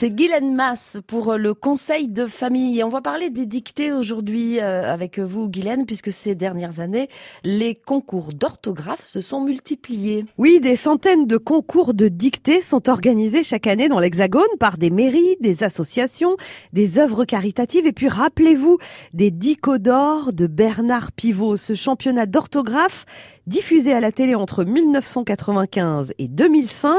C'est 0.00 0.08
Guylaine 0.08 0.54
Mass 0.54 0.96
pour 1.06 1.34
le 1.34 1.52
conseil 1.52 2.08
de 2.08 2.24
famille. 2.24 2.82
On 2.82 2.88
va 2.88 3.02
parler 3.02 3.28
des 3.28 3.44
dictées 3.44 3.92
aujourd'hui 3.92 4.58
euh, 4.58 4.90
avec 4.90 5.18
vous, 5.18 5.46
Guylaine, 5.46 5.84
puisque 5.84 6.10
ces 6.10 6.34
dernières 6.34 6.80
années, 6.80 7.10
les 7.44 7.74
concours 7.74 8.32
d'orthographe 8.32 9.06
se 9.06 9.20
sont 9.20 9.42
multipliés. 9.42 10.24
Oui, 10.38 10.58
des 10.58 10.76
centaines 10.76 11.26
de 11.26 11.36
concours 11.36 11.92
de 11.92 12.08
dictées 12.08 12.62
sont 12.62 12.88
organisés 12.88 13.44
chaque 13.44 13.66
année 13.66 13.90
dans 13.90 13.98
l'Hexagone 13.98 14.48
par 14.58 14.78
des 14.78 14.88
mairies, 14.88 15.36
des 15.40 15.64
associations, 15.64 16.38
des 16.72 16.98
œuvres 16.98 17.26
caritatives. 17.26 17.86
Et 17.86 17.92
puis 17.92 18.08
rappelez-vous 18.08 18.78
des 19.12 19.30
d'or 19.30 20.32
de 20.32 20.46
Bernard 20.46 21.12
Pivot, 21.12 21.58
ce 21.58 21.74
championnat 21.74 22.24
d'orthographe 22.24 23.04
diffusé 23.46 23.92
à 23.92 24.00
la 24.00 24.12
télé 24.12 24.34
entre 24.34 24.64
1995 24.64 26.12
et 26.18 26.28
2005, 26.28 26.96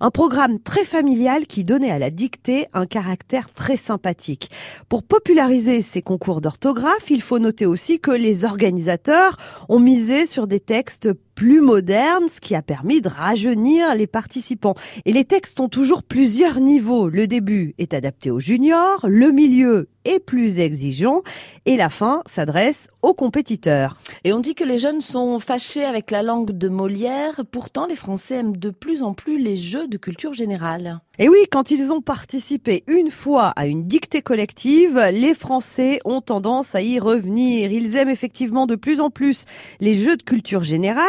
un 0.00 0.10
programme 0.10 0.60
très 0.60 0.84
familial 0.84 1.46
qui 1.46 1.64
donnait 1.64 1.90
à 1.90 1.98
la 1.98 2.10
dictée 2.10 2.43
un 2.72 2.86
caractère 2.86 3.50
très 3.50 3.76
sympathique. 3.76 4.50
Pour 4.88 5.02
populariser 5.02 5.82
ces 5.82 6.02
concours 6.02 6.40
d'orthographe, 6.40 7.10
il 7.10 7.22
faut 7.22 7.38
noter 7.38 7.66
aussi 7.66 8.00
que 8.00 8.10
les 8.10 8.44
organisateurs 8.44 9.36
ont 9.68 9.80
misé 9.80 10.26
sur 10.26 10.46
des 10.46 10.60
textes 10.60 11.08
plus 11.34 11.60
moderne, 11.60 12.28
ce 12.28 12.40
qui 12.40 12.54
a 12.54 12.62
permis 12.62 13.00
de 13.00 13.08
rajeunir 13.08 13.94
les 13.94 14.06
participants. 14.06 14.74
Et 15.04 15.12
les 15.12 15.24
textes 15.24 15.60
ont 15.60 15.68
toujours 15.68 16.02
plusieurs 16.02 16.60
niveaux. 16.60 17.08
Le 17.08 17.26
début 17.26 17.74
est 17.78 17.94
adapté 17.94 18.30
aux 18.30 18.40
juniors, 18.40 19.00
le 19.08 19.30
milieu 19.30 19.88
est 20.04 20.20
plus 20.20 20.58
exigeant 20.58 21.22
et 21.66 21.76
la 21.76 21.88
fin 21.88 22.22
s'adresse 22.26 22.88
aux 23.02 23.14
compétiteurs. 23.14 23.96
Et 24.24 24.32
on 24.32 24.40
dit 24.40 24.54
que 24.54 24.64
les 24.64 24.78
jeunes 24.78 25.00
sont 25.00 25.38
fâchés 25.38 25.84
avec 25.84 26.10
la 26.10 26.22
langue 26.22 26.52
de 26.52 26.68
Molière, 26.68 27.42
pourtant 27.50 27.86
les 27.86 27.96
Français 27.96 28.36
aiment 28.36 28.56
de 28.56 28.70
plus 28.70 29.02
en 29.02 29.14
plus 29.14 29.38
les 29.38 29.56
jeux 29.56 29.88
de 29.88 29.96
culture 29.96 30.32
générale. 30.32 31.00
Et 31.18 31.28
oui, 31.28 31.38
quand 31.50 31.70
ils 31.70 31.92
ont 31.92 32.00
participé 32.00 32.82
une 32.88 33.10
fois 33.10 33.48
à 33.50 33.66
une 33.66 33.86
dictée 33.86 34.20
collective, 34.20 35.00
les 35.12 35.34
Français 35.34 36.00
ont 36.04 36.20
tendance 36.20 36.74
à 36.74 36.82
y 36.82 36.98
revenir. 36.98 37.70
Ils 37.70 37.94
aiment 37.96 38.08
effectivement 38.08 38.66
de 38.66 38.74
plus 38.74 39.00
en 39.00 39.10
plus 39.10 39.44
les 39.80 39.94
jeux 39.94 40.16
de 40.16 40.22
culture 40.22 40.64
générale 40.64 41.04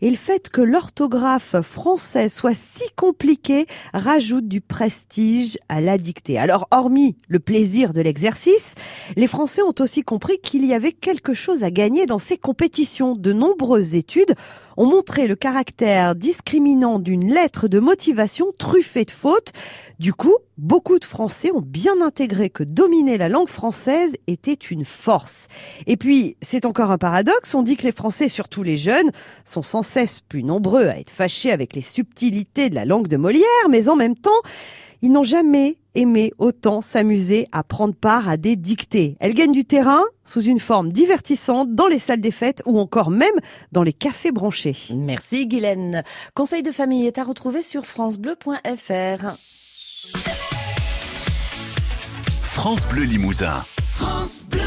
et 0.00 0.10
le 0.10 0.16
fait 0.16 0.48
que 0.48 0.60
l'orthographe 0.60 1.60
français 1.62 2.28
soit 2.28 2.56
si 2.56 2.84
compliqué 2.96 3.66
rajoute 3.92 4.48
du 4.48 4.60
prestige 4.60 5.58
à 5.68 5.80
la 5.80 5.98
dictée. 5.98 6.38
Alors, 6.38 6.68
hormis 6.70 7.16
le 7.28 7.38
plaisir 7.38 7.92
de 7.92 8.00
l'exercice, 8.00 8.74
les 9.16 9.26
Français 9.26 9.62
ont 9.62 9.74
aussi 9.78 10.02
compris 10.02 10.38
qu'il 10.38 10.64
y 10.64 10.74
avait 10.74 10.92
quelque 10.92 11.32
chose 11.32 11.64
à 11.64 11.70
gagner 11.70 12.06
dans 12.06 12.18
ces 12.18 12.36
compétitions. 12.36 13.14
De 13.14 13.32
nombreuses 13.32 13.94
études 13.94 14.34
ont 14.80 14.86
montré 14.86 15.26
le 15.26 15.36
caractère 15.36 16.14
discriminant 16.14 17.00
d'une 17.00 17.30
lettre 17.30 17.68
de 17.68 17.80
motivation 17.80 18.46
truffée 18.56 19.04
de 19.04 19.10
fautes. 19.10 19.52
Du 19.98 20.14
coup, 20.14 20.34
beaucoup 20.56 20.98
de 20.98 21.04
Français 21.04 21.50
ont 21.52 21.60
bien 21.60 22.00
intégré 22.00 22.48
que 22.48 22.64
dominer 22.64 23.18
la 23.18 23.28
langue 23.28 23.50
française 23.50 24.16
était 24.26 24.54
une 24.54 24.86
force. 24.86 25.48
Et 25.86 25.98
puis, 25.98 26.38
c'est 26.40 26.64
encore 26.64 26.90
un 26.90 26.96
paradoxe, 26.96 27.54
on 27.54 27.62
dit 27.62 27.76
que 27.76 27.82
les 27.82 27.92
Français, 27.92 28.30
surtout 28.30 28.62
les 28.62 28.78
jeunes, 28.78 29.10
sont 29.44 29.60
sans 29.60 29.82
cesse 29.82 30.20
plus 30.20 30.42
nombreux 30.42 30.86
à 30.86 30.98
être 30.98 31.10
fâchés 31.10 31.52
avec 31.52 31.74
les 31.74 31.82
subtilités 31.82 32.70
de 32.70 32.74
la 32.74 32.86
langue 32.86 33.08
de 33.08 33.18
Molière, 33.18 33.68
mais 33.68 33.90
en 33.90 33.96
même 33.96 34.16
temps, 34.16 34.30
ils 35.02 35.12
n'ont 35.12 35.22
jamais 35.22 35.78
aimé 35.94 36.32
autant 36.38 36.80
s'amuser 36.80 37.46
à 37.52 37.62
prendre 37.62 37.94
part 37.94 38.28
à 38.28 38.36
des 38.36 38.56
dictées. 38.56 39.16
Elles 39.20 39.34
gagnent 39.34 39.52
du 39.52 39.64
terrain 39.64 40.02
sous 40.24 40.42
une 40.42 40.60
forme 40.60 40.92
divertissante 40.92 41.74
dans 41.74 41.88
les 41.88 41.98
salles 41.98 42.20
des 42.20 42.30
fêtes 42.30 42.62
ou 42.66 42.78
encore 42.78 43.10
même 43.10 43.28
dans 43.72 43.82
les 43.82 43.92
cafés 43.92 44.32
branchés. 44.32 44.76
Merci 44.94 45.46
Guylaine. 45.46 46.04
Conseil 46.34 46.62
de 46.62 46.70
famille 46.70 47.06
est 47.06 47.18
à 47.18 47.24
retrouver 47.24 47.62
sur 47.62 47.86
francebleu.fr. 47.86 49.30
France 52.42 52.88
Bleu 52.88 53.04
Limousin. 53.04 53.64
France 53.88 54.46
Bleu. 54.50 54.60